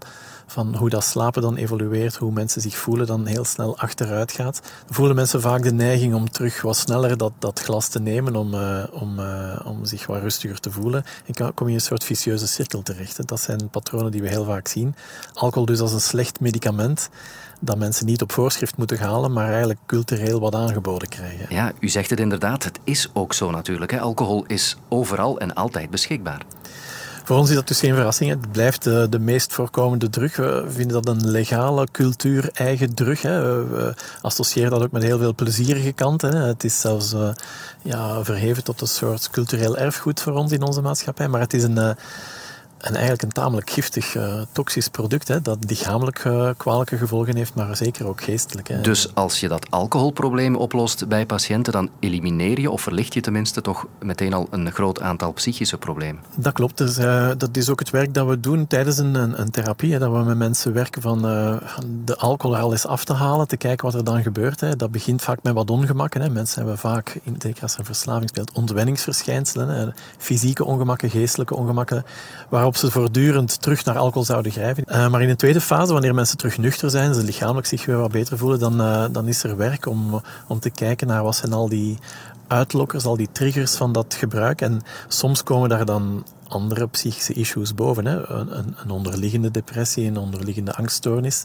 van 0.50 0.76
hoe 0.76 0.88
dat 0.88 1.04
slapen 1.04 1.42
dan 1.42 1.56
evolueert, 1.56 2.16
hoe 2.16 2.32
mensen 2.32 2.60
zich 2.60 2.76
voelen, 2.76 3.06
dan 3.06 3.26
heel 3.26 3.44
snel 3.44 3.78
achteruit 3.78 4.32
gaat. 4.32 4.60
Dan 4.86 4.94
voelen 4.94 5.16
mensen 5.16 5.40
vaak 5.40 5.62
de 5.62 5.72
neiging 5.72 6.14
om 6.14 6.30
terug 6.30 6.62
wat 6.62 6.76
sneller 6.76 7.16
dat, 7.16 7.32
dat 7.38 7.60
glas 7.60 7.88
te 7.88 8.00
nemen 8.00 8.36
om, 8.36 8.54
uh, 8.54 8.84
om, 8.90 9.18
uh, 9.18 9.60
om 9.64 9.84
zich 9.84 10.06
wat 10.06 10.20
rustiger 10.20 10.60
te 10.60 10.70
voelen. 10.70 11.04
En 11.26 11.54
kom 11.54 11.66
je 11.66 11.72
in 11.72 11.78
een 11.78 11.84
soort 11.84 12.04
vicieuze 12.04 12.46
cirkel 12.46 12.82
terecht. 12.82 13.28
Dat 13.28 13.40
zijn 13.40 13.68
patronen 13.70 14.10
die 14.10 14.22
we 14.22 14.28
heel 14.28 14.44
vaak 14.44 14.68
zien. 14.68 14.94
Alcohol 15.32 15.66
dus 15.66 15.80
als 15.80 15.92
een 15.92 16.00
slecht 16.00 16.40
medicament 16.40 17.08
dat 17.60 17.78
mensen 17.78 18.06
niet 18.06 18.22
op 18.22 18.32
voorschrift 18.32 18.76
moeten 18.76 18.98
halen, 18.98 19.32
maar 19.32 19.48
eigenlijk 19.48 19.80
cultureel 19.86 20.40
wat 20.40 20.54
aangeboden 20.54 21.08
krijgen. 21.08 21.46
Ja, 21.48 21.72
u 21.80 21.88
zegt 21.88 22.10
het 22.10 22.20
inderdaad. 22.20 22.64
Het 22.64 22.78
is 22.84 23.10
ook 23.12 23.34
zo 23.34 23.50
natuurlijk. 23.50 23.90
Hè. 23.90 24.00
Alcohol 24.00 24.44
is 24.46 24.76
overal 24.88 25.38
en 25.38 25.54
altijd 25.54 25.90
beschikbaar. 25.90 26.42
Voor 27.28 27.36
ons 27.36 27.48
is 27.48 27.54
dat 27.54 27.68
dus 27.68 27.80
geen 27.80 27.94
verrassing. 27.94 28.30
Het 28.30 28.52
blijft 28.52 28.82
de, 28.82 29.06
de 29.10 29.18
meest 29.18 29.52
voorkomende 29.52 30.10
drug. 30.10 30.36
We 30.36 30.64
vinden 30.68 31.02
dat 31.02 31.14
een 31.14 31.30
legale, 31.30 31.86
cultuur-eigen 31.92 32.94
drug. 32.94 33.22
Hè. 33.22 33.64
We 33.66 33.94
associëren 34.22 34.70
dat 34.70 34.82
ook 34.82 34.90
met 34.90 35.02
heel 35.02 35.18
veel 35.18 35.34
plezierige 35.34 35.92
kanten. 35.92 36.36
Hè. 36.36 36.46
Het 36.46 36.64
is 36.64 36.80
zelfs 36.80 37.12
uh, 37.12 37.28
ja, 37.82 38.24
verheven 38.24 38.64
tot 38.64 38.80
een 38.80 38.88
soort 38.88 39.30
cultureel 39.30 39.76
erfgoed 39.76 40.20
voor 40.20 40.32
ons 40.32 40.52
in 40.52 40.62
onze 40.62 40.80
maatschappij. 40.80 41.28
Maar 41.28 41.40
het 41.40 41.54
is 41.54 41.62
een... 41.62 41.76
Uh, 41.76 41.90
en 42.78 42.92
eigenlijk 42.92 43.22
een 43.22 43.32
tamelijk 43.32 43.70
giftig, 43.70 44.14
uh, 44.14 44.40
toxisch 44.52 44.88
product, 44.88 45.28
hè, 45.28 45.40
dat 45.40 45.58
lichamelijk 45.60 46.24
uh, 46.24 46.50
kwalijke 46.56 46.96
gevolgen 46.96 47.36
heeft, 47.36 47.54
maar 47.54 47.76
zeker 47.76 48.06
ook 48.06 48.22
geestelijk. 48.22 48.68
Hè. 48.68 48.80
Dus 48.80 49.14
als 49.14 49.40
je 49.40 49.48
dat 49.48 49.70
alcoholprobleem 49.70 50.56
oplost 50.56 51.08
bij 51.08 51.26
patiënten, 51.26 51.72
dan 51.72 51.90
elimineer 52.00 52.60
je 52.60 52.70
of 52.70 52.82
verlicht 52.82 53.14
je 53.14 53.20
tenminste 53.20 53.60
toch 53.60 53.86
meteen 54.02 54.32
al 54.32 54.46
een 54.50 54.72
groot 54.72 55.00
aantal 55.00 55.32
psychische 55.32 55.78
problemen? 55.78 56.22
Dat 56.36 56.52
klopt. 56.52 56.78
Dus, 56.78 56.98
uh, 56.98 57.30
dat 57.36 57.56
is 57.56 57.70
ook 57.70 57.78
het 57.78 57.90
werk 57.90 58.14
dat 58.14 58.26
we 58.26 58.40
doen 58.40 58.66
tijdens 58.66 58.98
een, 58.98 59.14
een, 59.14 59.40
een 59.40 59.50
therapie. 59.50 59.92
Hè, 59.92 59.98
dat 59.98 60.12
we 60.12 60.18
met 60.18 60.36
mensen 60.36 60.72
werken 60.72 61.02
van 61.02 61.22
de 62.04 62.16
alcohol 62.16 62.56
er 62.56 62.62
al 62.62 62.72
eens 62.72 62.86
af 62.86 63.04
te 63.04 63.12
halen, 63.12 63.48
te 63.48 63.56
kijken 63.56 63.86
wat 63.86 63.94
er 63.94 64.04
dan 64.04 64.22
gebeurt. 64.22 64.60
Hè. 64.60 64.76
Dat 64.76 64.90
begint 64.90 65.22
vaak 65.22 65.42
met 65.42 65.54
wat 65.54 65.70
ongemakken. 65.70 66.20
Hè. 66.20 66.30
Mensen 66.30 66.58
hebben 66.58 66.78
vaak, 66.78 67.20
zeker 67.38 67.62
als 67.62 67.76
er 67.76 67.84
verslaving 67.84 68.28
speelt, 68.28 68.52
ontwenningsverschijnselen. 68.52 69.94
Fysieke 70.18 70.64
ongemakken, 70.64 71.10
geestelijke 71.10 71.54
ongemakken, 71.54 72.04
waarop 72.68 72.90
ze 72.90 72.98
voortdurend 72.98 73.62
terug 73.62 73.84
naar 73.84 73.98
alcohol 73.98 74.24
zouden 74.24 74.52
grijpen. 74.52 74.84
Uh, 74.88 75.08
maar 75.08 75.22
in 75.22 75.28
een 75.28 75.36
tweede 75.36 75.60
fase, 75.60 75.92
wanneer 75.92 76.14
mensen 76.14 76.36
terug 76.36 76.58
nuchter 76.58 76.90
zijn, 76.90 77.14
ze 77.14 77.22
lichamelijk 77.22 77.66
zich 77.66 77.86
weer 77.86 77.96
wat 77.96 78.10
beter 78.10 78.38
voelen, 78.38 78.58
dan, 78.58 78.80
uh, 78.80 79.04
dan 79.12 79.28
is 79.28 79.42
er 79.42 79.56
werk 79.56 79.86
om, 79.86 80.22
om 80.48 80.60
te 80.60 80.70
kijken 80.70 81.06
naar 81.06 81.22
wat 81.22 81.36
zijn 81.36 81.52
al 81.52 81.68
die 81.68 81.98
uitlokkers, 82.46 83.04
al 83.04 83.16
die 83.16 83.28
triggers 83.32 83.74
van 83.74 83.92
dat 83.92 84.14
gebruik. 84.14 84.60
En 84.60 84.82
soms 85.08 85.42
komen 85.42 85.68
daar 85.68 85.84
dan 85.84 86.24
andere 86.48 86.88
psychische 86.88 87.32
issues 87.32 87.74
boven. 87.74 88.06
Hè? 88.06 88.30
Een, 88.30 88.74
een 88.76 88.90
onderliggende 88.90 89.50
depressie, 89.50 90.06
een 90.06 90.18
onderliggende 90.18 90.74
angststoornis 90.74 91.44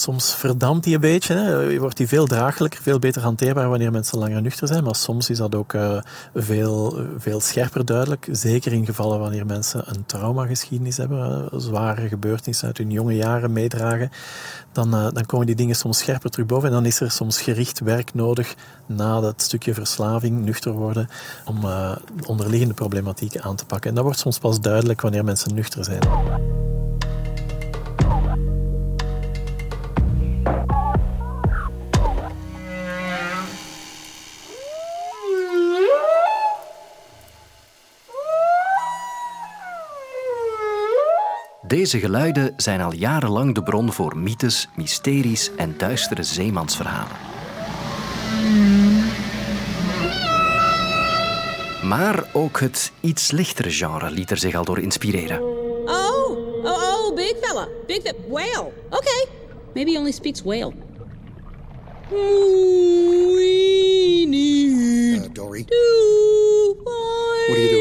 soms 0.00 0.34
verdampt 0.34 0.84
die 0.84 0.94
een 0.94 1.00
beetje. 1.00 1.34
Hè. 1.34 1.78
Wordt 1.78 1.96
die 1.96 2.08
veel 2.08 2.26
draaglijker, 2.26 2.82
veel 2.82 2.98
beter 2.98 3.22
hanteerbaar 3.22 3.68
wanneer 3.68 3.90
mensen 3.90 4.18
langer 4.18 4.42
nuchter 4.42 4.68
zijn. 4.68 4.84
Maar 4.84 4.94
soms 4.94 5.30
is 5.30 5.38
dat 5.38 5.54
ook 5.54 5.72
uh, 5.72 5.98
veel, 6.34 6.98
veel 7.18 7.40
scherper 7.40 7.84
duidelijk. 7.84 8.28
Zeker 8.30 8.72
in 8.72 8.84
gevallen 8.84 9.18
wanneer 9.18 9.46
mensen 9.46 9.82
een 9.86 10.06
traumageschiedenis 10.06 10.96
hebben, 10.96 11.48
zware 11.60 12.08
gebeurtenissen 12.08 12.66
uit 12.66 12.78
hun 12.78 12.90
jonge 12.90 13.16
jaren 13.16 13.52
meedragen. 13.52 14.10
Dan, 14.72 14.94
uh, 14.94 15.08
dan 15.12 15.26
komen 15.26 15.46
die 15.46 15.54
dingen 15.54 15.76
soms 15.76 15.98
scherper 15.98 16.30
terug 16.30 16.46
boven. 16.46 16.68
En 16.68 16.74
dan 16.74 16.86
is 16.86 17.00
er 17.00 17.10
soms 17.10 17.40
gericht 17.40 17.80
werk 17.80 18.14
nodig 18.14 18.54
na 18.86 19.20
dat 19.20 19.42
stukje 19.42 19.74
verslaving, 19.74 20.44
nuchter 20.44 20.72
worden, 20.72 21.08
om 21.44 21.58
onderliggende 22.26 22.74
problematieken 22.74 23.42
aan 23.42 23.56
te 23.56 23.66
pakken. 23.66 23.88
En 23.88 23.94
dat 23.94 24.04
wordt 24.04 24.18
soms 24.18 24.38
pas 24.38 24.60
duidelijk 24.60 25.00
wanneer 25.00 25.24
mensen 25.24 25.54
nuchter 25.54 25.84
zijn. 25.84 26.69
Deze 41.70 41.98
geluiden 41.98 42.52
zijn 42.56 42.80
al 42.80 42.92
jarenlang 42.92 43.54
de 43.54 43.62
bron 43.62 43.92
voor 43.92 44.16
mythes, 44.16 44.68
mysteries 44.76 45.50
en 45.56 45.74
duistere 45.78 46.22
zeemansverhalen. 46.22 47.16
Maar 51.82 52.24
ook 52.32 52.60
het 52.60 52.92
iets 53.00 53.30
lichtere 53.30 53.70
genre 53.70 54.10
liet 54.10 54.30
er 54.30 54.38
zich 54.38 54.54
al 54.54 54.64
door 54.64 54.78
inspireren. 54.78 55.42
Oh, 55.42 56.30
oh, 56.64 56.64
oh, 56.64 57.14
big 57.14 57.34
fella. 57.40 57.68
Big 57.86 58.00
fella. 58.02 58.18
Whale. 58.28 58.72
Okay. 58.90 59.26
Maybe 59.74 59.90
he 59.90 59.98
only 59.98 60.12
speaks 60.12 60.42
whale. 60.42 60.72
Uh, 62.12 62.18
Dory. 65.32 65.64
What 67.48 67.58
are 67.58 67.62
you 67.62 67.70
doing? 67.70 67.79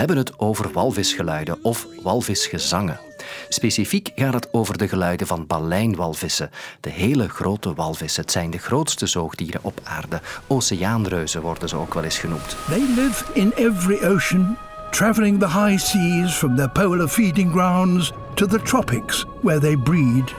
Hebben 0.00 0.18
het 0.18 0.38
over 0.38 0.72
walvisgeluiden 0.72 1.58
of 1.62 1.86
walvisgezangen. 2.02 3.00
Specifiek 3.48 4.10
gaat 4.14 4.34
het 4.34 4.48
over 4.52 4.78
de 4.78 4.88
geluiden 4.88 5.26
van 5.26 5.46
baleinwalvissen, 5.46 6.50
de 6.80 6.90
hele 6.90 7.28
grote 7.28 7.74
walvissen. 7.74 8.22
Het 8.22 8.32
zijn 8.32 8.50
de 8.50 8.58
grootste 8.58 9.06
zoogdieren 9.06 9.60
op 9.62 9.80
aarde. 9.84 10.20
Oceaanreuzen 10.46 11.42
worden 11.42 11.68
ze 11.68 11.76
ook 11.76 11.94
wel 11.94 12.04
eens 12.04 12.18
genoemd. 12.18 12.56
They 12.68 12.84
live 12.96 13.24
in 13.32 13.52
every 13.54 14.04
ocean, 14.04 14.56
traveling 14.90 15.38
the 15.38 15.48
high 15.48 15.78
seas 15.78 16.32
from 16.32 16.56
their 16.56 16.70
polar 16.70 17.08
feeding 17.08 17.52
grounds 17.52 18.12
to 18.34 18.46
the 18.46 18.62
tropics 18.62 19.24
where 19.42 19.60
they 19.60 19.76
breed. 19.76 20.34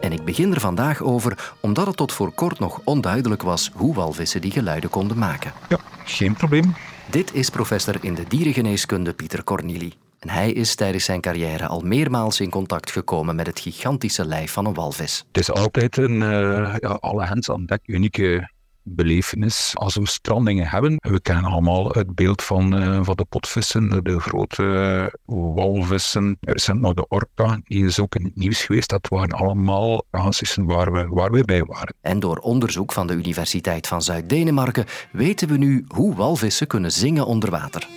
En 0.00 0.12
ik 0.12 0.24
begin 0.24 0.54
er 0.54 0.60
vandaag 0.60 1.02
over 1.02 1.54
omdat 1.60 1.86
het 1.86 1.96
tot 1.96 2.12
voor 2.12 2.32
kort 2.32 2.58
nog 2.58 2.80
onduidelijk 2.84 3.42
was 3.42 3.70
hoe 3.74 3.94
walvissen 3.94 4.40
die 4.40 4.50
geluiden 4.50 4.90
konden 4.90 5.18
maken. 5.18 5.52
Ja, 5.68 5.78
geen 6.04 6.34
probleem. 6.34 6.74
Dit 7.10 7.34
is 7.34 7.50
professor 7.50 7.94
in 8.00 8.14
de 8.14 8.24
dierengeneeskunde 8.28 9.12
Pieter 9.12 9.44
Cornili. 9.44 9.92
En 10.18 10.28
hij 10.28 10.52
is 10.52 10.74
tijdens 10.74 11.04
zijn 11.04 11.20
carrière 11.20 11.66
al 11.66 11.80
meermaals 11.80 12.40
in 12.40 12.50
contact 12.50 12.90
gekomen 12.90 13.36
met 13.36 13.46
het 13.46 13.60
gigantische 13.60 14.24
lijf 14.24 14.52
van 14.52 14.66
een 14.66 14.74
walvis. 14.74 15.24
Het 15.26 15.38
is 15.38 15.50
altijd 15.50 15.96
een 15.96 16.20
uh, 16.20 16.74
ja, 16.78 16.88
alle 17.00 17.24
hands 17.24 17.50
aan 17.50 17.66
dek 17.66 17.80
unieke 17.84 18.50
belevenis 18.88 19.72
als 19.74 19.94
we 19.94 20.06
strandingen 20.06 20.66
hebben. 20.66 20.96
We 20.98 21.20
kennen 21.20 21.44
allemaal 21.44 21.88
het 21.88 22.14
beeld 22.14 22.42
van, 22.42 22.82
uh, 22.82 23.00
van 23.02 23.16
de 23.16 23.24
potvissen, 23.24 24.04
de 24.04 24.20
grote 24.20 24.62
uh, 24.62 25.54
walvissen. 25.54 26.36
Recent 26.40 26.80
nog 26.80 26.94
de 26.94 27.08
orka, 27.08 27.60
die 27.64 27.84
is 27.84 28.00
ook 28.00 28.14
in 28.14 28.24
het 28.24 28.36
nieuws 28.36 28.64
geweest. 28.64 28.88
Dat 28.90 29.08
waren 29.08 29.36
allemaal 29.36 30.04
casussen 30.10 30.64
waar 30.64 30.92
we, 30.92 31.06
waar 31.08 31.30
we 31.30 31.44
bij 31.44 31.64
waren. 31.64 31.94
En 32.00 32.20
door 32.20 32.36
onderzoek 32.36 32.92
van 32.92 33.06
de 33.06 33.14
Universiteit 33.14 33.86
van 33.86 34.02
Zuid-Denemarken 34.02 34.84
weten 35.12 35.48
we 35.48 35.56
nu 35.56 35.84
hoe 35.88 36.14
walvissen 36.14 36.66
kunnen 36.66 36.92
zingen 36.92 37.26
onder 37.26 37.50
water. 37.50 37.88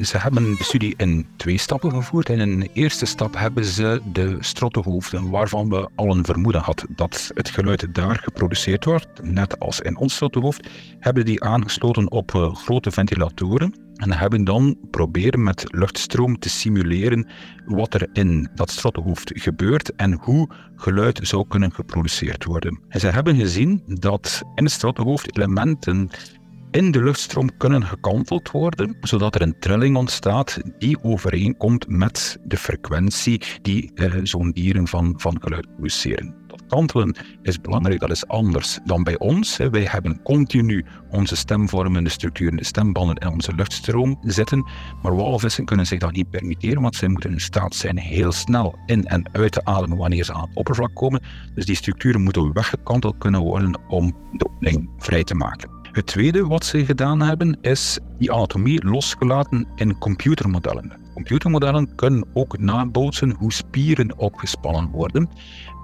Ze 0.00 0.18
hebben 0.18 0.56
de 0.56 0.64
studie 0.64 0.94
in 0.96 1.26
twee 1.36 1.58
stappen 1.58 1.90
gevoerd. 1.90 2.28
In 2.28 2.40
een 2.40 2.68
eerste 2.72 3.06
stap 3.06 3.36
hebben 3.36 3.64
ze 3.64 4.00
de 4.12 4.36
strottenhoofden, 4.40 5.30
waarvan 5.30 5.68
we 5.68 5.88
al 5.94 6.10
een 6.10 6.24
vermoeden 6.24 6.60
hadden 6.60 6.86
dat 6.88 7.30
het 7.34 7.48
geluid 7.48 7.94
daar 7.94 8.18
geproduceerd 8.18 8.84
wordt, 8.84 9.22
net 9.22 9.58
als 9.60 9.80
in 9.80 9.96
ons 9.96 10.14
strottenhoofd, 10.14 10.68
hebben 10.98 11.24
die 11.24 11.42
aangesloten 11.42 12.10
op 12.10 12.32
uh, 12.34 12.54
grote 12.54 12.90
ventilatoren. 12.90 13.74
En 13.94 14.12
hebben 14.12 14.44
dan 14.44 14.76
proberen 14.90 15.42
met 15.42 15.64
luchtstroom 15.66 16.38
te 16.38 16.48
simuleren 16.48 17.28
wat 17.66 17.94
er 17.94 18.08
in 18.12 18.48
dat 18.54 18.70
strottenhoofd 18.70 19.30
gebeurt 19.34 19.94
en 19.94 20.12
hoe 20.12 20.48
geluid 20.76 21.20
zou 21.22 21.44
kunnen 21.48 21.72
geproduceerd 21.72 22.44
worden. 22.44 22.80
En 22.88 23.00
ze 23.00 23.06
hebben 23.06 23.36
gezien 23.36 23.82
dat 23.86 24.42
in 24.54 24.64
het 24.64 24.72
strottenhoofd 24.72 25.36
elementen 25.36 26.10
in 26.74 26.90
de 26.90 27.02
luchtstroom 27.02 27.56
kunnen 27.56 27.84
gekanteld 27.84 28.50
worden, 28.50 28.96
zodat 29.00 29.34
er 29.34 29.42
een 29.42 29.58
trilling 29.58 29.96
ontstaat 29.96 30.58
die 30.78 31.02
overeenkomt 31.02 31.88
met 31.88 32.38
de 32.44 32.56
frequentie 32.56 33.42
die 33.62 33.90
eh, 33.94 34.12
zo'n 34.22 34.50
dieren 34.50 34.88
van, 34.88 35.14
van 35.16 35.36
geluid 35.40 35.66
produceren. 35.74 36.34
Dat 36.46 36.62
kantelen 36.68 37.16
is 37.42 37.60
belangrijk, 37.60 38.00
dat 38.00 38.10
is 38.10 38.26
anders 38.26 38.78
dan 38.84 39.02
bij 39.02 39.18
ons. 39.18 39.56
Wij 39.56 39.84
hebben 39.84 40.22
continu 40.22 40.84
onze 41.10 41.36
stemvormende 41.36 42.10
structuren, 42.10 42.56
de 42.56 42.64
stembanden 42.64 43.16
in 43.16 43.28
onze 43.28 43.54
luchtstroom 43.54 44.18
zitten, 44.20 44.66
maar 45.02 45.16
walvissen 45.16 45.64
kunnen 45.64 45.86
zich 45.86 45.98
dat 45.98 46.12
niet 46.12 46.30
permitteren, 46.30 46.82
want 46.82 46.96
zij 46.96 47.08
moeten 47.08 47.32
in 47.32 47.40
staat 47.40 47.74
zijn 47.74 47.98
heel 47.98 48.32
snel 48.32 48.78
in 48.86 49.04
en 49.04 49.28
uit 49.32 49.52
te 49.52 49.64
ademen 49.64 49.96
wanneer 49.96 50.24
ze 50.24 50.32
aan 50.32 50.40
het 50.48 50.56
oppervlak 50.56 50.94
komen. 50.94 51.22
Dus 51.54 51.66
die 51.66 51.76
structuren 51.76 52.22
moeten 52.22 52.52
weggekanteld 52.52 53.18
kunnen 53.18 53.40
worden 53.40 53.80
om 53.88 54.16
de 54.32 54.46
opening 54.48 54.90
vrij 54.98 55.24
te 55.24 55.34
maken. 55.34 55.83
Het 55.94 56.06
tweede 56.06 56.46
wat 56.46 56.64
ze 56.64 56.84
gedaan 56.84 57.20
hebben, 57.20 57.58
is 57.60 57.98
die 58.18 58.32
anatomie 58.32 58.84
losgelaten 58.84 59.66
in 59.74 59.98
computermodellen. 59.98 61.03
Computermodellen 61.14 61.94
kunnen 61.94 62.24
ook 62.32 62.58
nabootsen 62.58 63.34
hoe 63.38 63.52
spieren 63.52 64.18
opgespannen 64.18 64.90
worden 64.90 65.28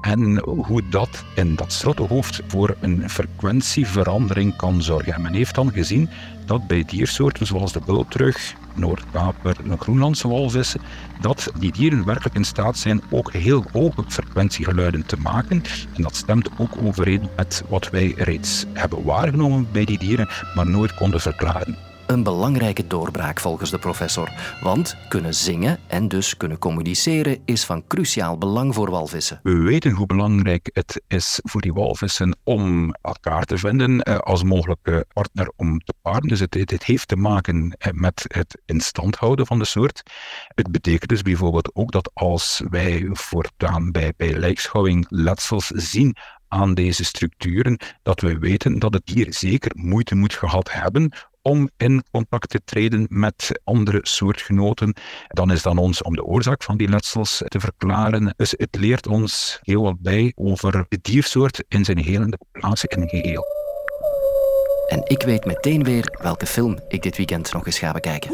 en 0.01 0.39
hoe 0.39 0.83
dat 0.89 1.25
in 1.35 1.55
dat 1.55 1.73
strottenhoofd 1.73 2.43
voor 2.47 2.77
een 2.81 3.11
frequentieverandering 3.11 4.57
kan 4.57 4.83
zorgen. 4.83 5.13
En 5.13 5.23
men 5.23 5.33
heeft 5.33 5.55
dan 5.55 5.73
gezien 5.73 6.09
dat 6.47 6.67
bij 6.67 6.85
diersoorten 6.87 7.47
zoals 7.47 7.73
de 7.73 7.81
bultrug, 7.87 8.55
Noordkaper 8.75 9.57
en 9.65 9.79
Groenlandse 9.79 10.29
walvissen, 10.29 10.81
dat 11.21 11.53
die 11.59 11.73
dieren 11.73 12.05
werkelijk 12.05 12.35
in 12.35 12.45
staat 12.45 12.79
zijn 12.79 13.03
ook 13.11 13.33
heel 13.33 13.65
hoge 13.73 14.05
frequentiegeluiden 14.09 15.07
te 15.07 15.17
maken. 15.17 15.63
En 15.97 16.03
dat 16.03 16.17
stemt 16.17 16.49
ook 16.59 16.77
overeen 16.83 17.29
met 17.37 17.65
wat 17.69 17.91
wij 17.91 18.15
reeds 18.17 18.65
hebben 18.73 19.05
waargenomen 19.05 19.69
bij 19.73 19.85
die 19.85 19.99
dieren, 19.99 20.29
maar 20.55 20.67
nooit 20.67 20.95
konden 20.95 21.21
verklaren. 21.21 21.90
Een 22.11 22.23
belangrijke 22.23 22.87
doorbraak 22.87 23.41
volgens 23.41 23.71
de 23.71 23.79
professor. 23.79 24.31
Want 24.63 24.97
kunnen 25.09 25.35
zingen 25.35 25.79
en 25.87 26.09
dus 26.09 26.37
kunnen 26.37 26.59
communiceren 26.59 27.39
is 27.45 27.65
van 27.65 27.87
cruciaal 27.87 28.39
belang 28.39 28.75
voor 28.75 28.91
walvissen. 28.91 29.41
We 29.43 29.55
weten 29.55 29.93
hoe 29.93 30.07
belangrijk 30.07 30.71
het 30.73 31.03
is 31.09 31.41
voor 31.43 31.61
die 31.61 31.73
walvissen 31.73 32.37
om 32.45 32.95
elkaar 33.03 33.45
te 33.45 33.59
vinden 33.59 34.01
eh, 34.01 34.19
als 34.19 34.43
mogelijke 34.43 35.07
partner 35.13 35.53
om 35.57 35.79
te 35.79 35.95
paren. 36.03 36.29
Dus 36.29 36.41
het, 36.41 36.55
het 36.55 36.85
heeft 36.85 37.09
te 37.09 37.17
maken 37.17 37.75
eh, 37.79 37.93
met 37.93 38.25
het 38.29 38.61
in 38.67 38.81
stand 38.81 39.17
houden 39.17 39.47
van 39.47 39.59
de 39.59 39.65
soort. 39.65 40.03
Het 40.55 40.71
betekent 40.71 41.09
dus 41.09 41.23
bijvoorbeeld 41.23 41.71
ook 41.75 41.93
dat 41.93 42.11
als 42.15 42.63
wij 42.71 43.09
voortaan 43.13 43.91
bij, 43.91 44.13
bij 44.17 44.33
lijkschouwing 44.33 45.07
letsels 45.09 45.67
zien 45.67 46.17
aan 46.49 46.75
deze 46.75 47.05
structuren, 47.05 47.79
dat 48.03 48.21
we 48.21 48.39
weten 48.39 48.79
dat 48.79 48.95
het 48.95 49.07
dier 49.07 49.35
zeker 49.35 49.71
moeite 49.75 50.15
moet 50.15 50.35
gehad 50.35 50.73
hebben 50.73 51.13
om 51.43 51.71
in 51.77 52.05
contact 52.11 52.49
te 52.49 52.61
treden 52.65 53.07
met 53.09 53.61
andere 53.65 53.99
soortgenoten. 54.03 54.95
Dan 55.29 55.53
is 55.53 55.63
dan 55.63 55.79
ons 55.79 56.03
om 56.03 56.15
de 56.15 56.25
oorzaak 56.25 56.63
van 56.63 56.77
die 56.77 56.89
letsels 56.89 57.43
te 57.49 57.61
verklaren. 57.61 58.35
Dus 58.37 58.55
het 58.57 58.77
leert 58.79 59.07
ons 59.07 59.59
heel 59.63 59.83
wat 59.83 60.01
bij 60.01 60.33
over 60.35 60.85
de 60.89 60.99
diersoort 61.03 61.65
in 61.69 61.85
zijn 61.85 61.99
hele 61.99 62.29
populatie 62.29 62.89
in 62.89 63.09
geheel. 63.09 63.45
En 64.89 65.03
ik 65.05 65.23
weet 65.23 65.45
meteen 65.45 65.85
weer 65.85 66.17
welke 66.23 66.47
film 66.47 66.79
ik 66.89 67.03
dit 67.03 67.17
weekend 67.17 67.53
nog 67.53 67.67
eens 67.67 67.79
ga 67.79 67.93
bekijken. 67.93 68.31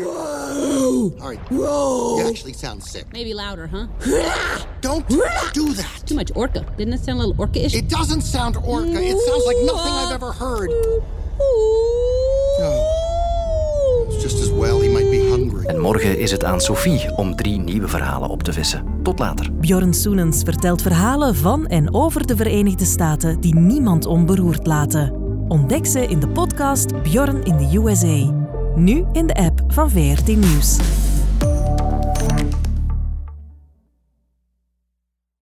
All 1.20 1.28
right. 1.30 1.48
Whoa. 1.48 2.16
You 2.16 2.28
actually 2.28 2.52
sound 2.52 2.84
sick. 2.84 3.04
Maybe 3.12 3.34
louder, 3.34 3.68
huh? 3.68 3.86
Don't 4.80 5.08
do 5.52 5.72
that. 5.74 6.06
Too 6.06 6.14
much 6.14 6.30
orca. 6.34 6.64
Didn't 6.76 6.94
it 6.94 7.04
sound 7.04 7.20
a 7.20 7.26
little 7.26 7.44
orca-ish? 7.44 7.74
It 7.74 7.88
doesn't 7.88 8.22
sound 8.22 8.56
orca. 8.56 9.00
It 9.00 9.18
sounds 9.18 9.46
like 9.46 9.56
nothing 9.64 9.92
I've 9.92 10.12
ever 10.12 10.32
heard. 10.32 10.70
En 15.66 15.80
morgen 15.80 16.18
is 16.18 16.30
het 16.30 16.44
aan 16.44 16.60
Sophie 16.60 17.16
om 17.16 17.36
drie 17.36 17.58
nieuwe 17.58 17.88
verhalen 17.88 18.28
op 18.28 18.42
te 18.42 18.52
vissen. 18.52 18.84
Tot 19.02 19.18
later. 19.18 19.52
Bjorn 19.52 19.94
Soenens 19.94 20.42
vertelt 20.42 20.82
verhalen 20.82 21.34
van 21.34 21.66
en 21.66 21.94
over 21.94 22.26
de 22.26 22.36
Verenigde 22.36 22.84
Staten 22.84 23.40
die 23.40 23.54
niemand 23.54 24.06
onberoerd 24.06 24.66
laten. 24.66 25.12
Ontdek 25.48 25.86
ze 25.86 26.06
in 26.06 26.20
de 26.20 26.28
podcast 26.28 27.02
Bjorn 27.02 27.44
in 27.44 27.56
de 27.56 27.78
USA. 27.78 28.32
Nu 28.74 29.04
in 29.12 29.26
de 29.26 29.34
app 29.34 29.60
van 29.68 29.90
VRT 29.90 30.26
Nieuws. 30.26 30.78